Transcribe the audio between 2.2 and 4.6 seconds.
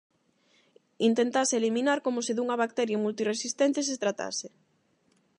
se dunha bacteria multirresistente se tratase.